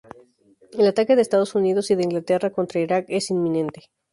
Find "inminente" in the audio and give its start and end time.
3.29-3.91